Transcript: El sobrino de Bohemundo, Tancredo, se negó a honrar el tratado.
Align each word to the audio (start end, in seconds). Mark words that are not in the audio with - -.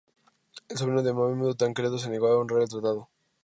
El 0.67 0.77
sobrino 0.79 1.03
de 1.03 1.11
Bohemundo, 1.11 1.53
Tancredo, 1.55 1.99
se 1.99 2.09
negó 2.09 2.25
a 2.25 2.39
honrar 2.39 2.63
el 2.63 2.69
tratado. 2.69 3.09